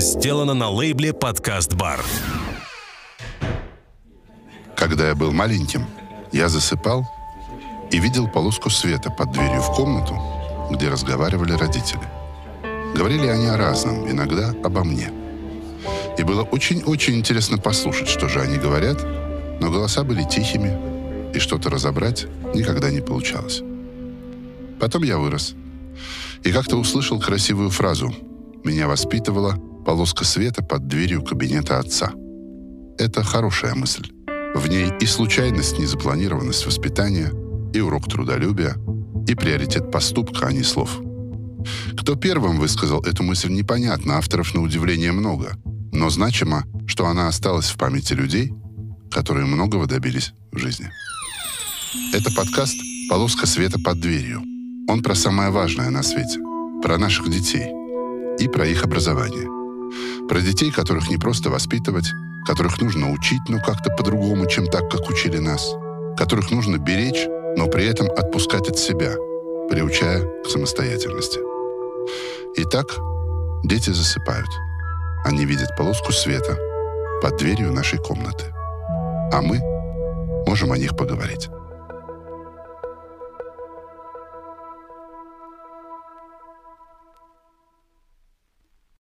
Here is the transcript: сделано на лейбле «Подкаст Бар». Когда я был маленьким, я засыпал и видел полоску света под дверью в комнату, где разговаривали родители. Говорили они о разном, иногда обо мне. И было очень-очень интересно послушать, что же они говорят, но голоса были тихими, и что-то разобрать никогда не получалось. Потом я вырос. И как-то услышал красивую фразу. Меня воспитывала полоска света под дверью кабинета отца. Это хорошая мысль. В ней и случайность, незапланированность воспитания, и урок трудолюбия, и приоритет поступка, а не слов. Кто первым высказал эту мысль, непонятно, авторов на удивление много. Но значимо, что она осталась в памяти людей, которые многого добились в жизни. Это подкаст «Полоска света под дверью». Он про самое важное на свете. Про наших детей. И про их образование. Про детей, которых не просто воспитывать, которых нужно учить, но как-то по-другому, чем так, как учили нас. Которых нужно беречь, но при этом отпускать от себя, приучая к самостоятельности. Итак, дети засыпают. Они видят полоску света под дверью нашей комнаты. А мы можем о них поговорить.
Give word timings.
сделано 0.00 0.54
на 0.54 0.70
лейбле 0.70 1.12
«Подкаст 1.12 1.74
Бар». 1.74 2.00
Когда 4.74 5.08
я 5.08 5.14
был 5.14 5.30
маленьким, 5.32 5.84
я 6.32 6.48
засыпал 6.48 7.06
и 7.90 7.98
видел 7.98 8.26
полоску 8.26 8.70
света 8.70 9.10
под 9.10 9.32
дверью 9.32 9.60
в 9.60 9.74
комнату, 9.74 10.18
где 10.70 10.88
разговаривали 10.88 11.52
родители. 11.52 12.00
Говорили 12.94 13.26
они 13.26 13.46
о 13.46 13.56
разном, 13.56 14.10
иногда 14.10 14.54
обо 14.64 14.84
мне. 14.84 15.12
И 16.18 16.22
было 16.22 16.42
очень-очень 16.42 17.16
интересно 17.16 17.58
послушать, 17.58 18.08
что 18.08 18.28
же 18.28 18.40
они 18.40 18.56
говорят, 18.56 19.02
но 19.60 19.70
голоса 19.70 20.02
были 20.02 20.24
тихими, 20.24 21.34
и 21.34 21.38
что-то 21.38 21.70
разобрать 21.70 22.26
никогда 22.54 22.90
не 22.90 23.00
получалось. 23.00 23.62
Потом 24.80 25.02
я 25.02 25.18
вырос. 25.18 25.54
И 26.42 26.52
как-то 26.52 26.76
услышал 26.76 27.20
красивую 27.20 27.70
фразу. 27.70 28.14
Меня 28.64 28.88
воспитывала 28.88 29.58
полоска 29.90 30.24
света 30.24 30.62
под 30.62 30.86
дверью 30.86 31.20
кабинета 31.20 31.80
отца. 31.80 32.12
Это 32.96 33.24
хорошая 33.24 33.74
мысль. 33.74 34.08
В 34.54 34.68
ней 34.68 34.86
и 35.00 35.06
случайность, 35.06 35.80
незапланированность 35.80 36.64
воспитания, 36.64 37.32
и 37.74 37.80
урок 37.80 38.08
трудолюбия, 38.08 38.76
и 39.26 39.34
приоритет 39.34 39.90
поступка, 39.90 40.46
а 40.46 40.52
не 40.52 40.62
слов. 40.62 41.00
Кто 41.98 42.14
первым 42.14 42.60
высказал 42.60 43.00
эту 43.00 43.24
мысль, 43.24 43.50
непонятно, 43.50 44.18
авторов 44.18 44.54
на 44.54 44.62
удивление 44.62 45.10
много. 45.10 45.54
Но 45.92 46.08
значимо, 46.08 46.62
что 46.86 47.06
она 47.06 47.26
осталась 47.26 47.68
в 47.68 47.76
памяти 47.76 48.12
людей, 48.12 48.52
которые 49.10 49.46
многого 49.46 49.86
добились 49.86 50.34
в 50.52 50.58
жизни. 50.58 50.88
Это 52.14 52.30
подкаст 52.32 52.76
«Полоска 53.10 53.44
света 53.44 53.80
под 53.84 53.98
дверью». 53.98 54.40
Он 54.88 55.02
про 55.02 55.16
самое 55.16 55.50
важное 55.50 55.90
на 55.90 56.04
свете. 56.04 56.38
Про 56.80 56.96
наших 56.96 57.28
детей. 57.28 57.72
И 58.38 58.46
про 58.46 58.68
их 58.68 58.84
образование. 58.84 59.59
Про 60.30 60.42
детей, 60.42 60.70
которых 60.70 61.10
не 61.10 61.16
просто 61.16 61.50
воспитывать, 61.50 62.06
которых 62.46 62.80
нужно 62.80 63.10
учить, 63.10 63.40
но 63.48 63.58
как-то 63.58 63.90
по-другому, 63.90 64.46
чем 64.46 64.68
так, 64.68 64.88
как 64.88 65.10
учили 65.10 65.38
нас. 65.38 65.74
Которых 66.16 66.52
нужно 66.52 66.78
беречь, 66.78 67.26
но 67.56 67.66
при 67.66 67.84
этом 67.84 68.08
отпускать 68.08 68.68
от 68.68 68.78
себя, 68.78 69.12
приучая 69.68 70.22
к 70.44 70.48
самостоятельности. 70.48 71.40
Итак, 72.58 72.86
дети 73.64 73.90
засыпают. 73.90 74.46
Они 75.24 75.44
видят 75.44 75.76
полоску 75.76 76.12
света 76.12 76.56
под 77.20 77.36
дверью 77.36 77.72
нашей 77.72 77.98
комнаты. 77.98 78.44
А 79.32 79.40
мы 79.42 79.58
можем 80.46 80.70
о 80.70 80.78
них 80.78 80.96
поговорить. 80.96 81.48